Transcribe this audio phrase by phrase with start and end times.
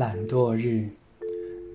[0.00, 0.88] 懒惰日，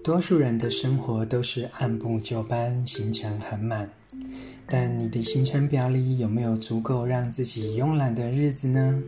[0.03, 3.87] 多数人的生活都是按部就班，行程很满。
[4.65, 8.99] 但你的行程表里有没有足够让自己慵懒的日子呢？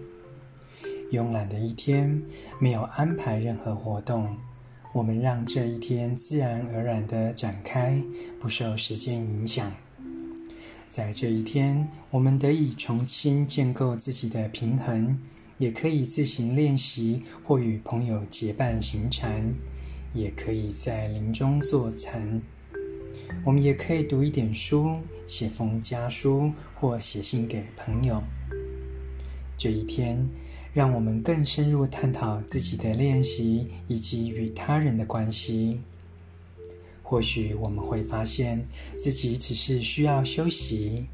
[1.12, 2.22] 慵懒的一天，
[2.60, 4.38] 没有安排任何活动，
[4.94, 8.00] 我们让这一天自然而然地展开，
[8.40, 9.74] 不受时间影响。
[10.92, 15.20] 在这一天，我们得以重新建构自己的平衡。
[15.58, 19.54] 也可以自行练习，或与朋友结伴行禅，
[20.14, 22.42] 也可以在林中坐禅。
[23.44, 28.22] 我们也可以读一点书，写封家书，或写信给朋友。
[29.58, 30.28] 这一天，
[30.74, 35.80] 让我们更深入探讨自己的练习以及与他人的关系。
[37.02, 38.64] 或许我们会发现
[38.98, 41.06] 自己只是需要休息，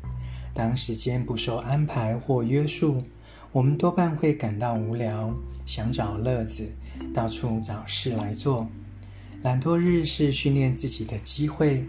[0.53, 3.01] 当时间不受安排或约束。
[3.53, 5.31] 我们多半会感到无聊，
[5.63, 6.67] 想找乐子，
[7.13, 8.67] 到处找事来做。
[9.43, 11.85] 懒惰日是训练自己的机会，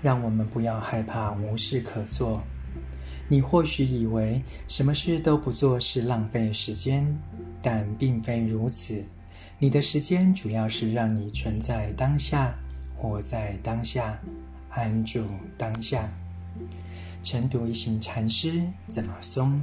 [0.00, 2.40] 让我们不要害怕无事可做。
[3.26, 7.04] 你或许以为什么事都不做是浪费时间，
[7.60, 9.04] 但并非如此。
[9.58, 12.54] 你的时间主要是让你存在当下，
[12.96, 14.16] 活在当下，
[14.70, 15.24] 安住
[15.56, 16.08] 当下。
[17.24, 19.60] 晨读一行禅师怎么松？